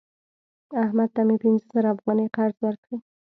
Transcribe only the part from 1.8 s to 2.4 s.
افغانۍ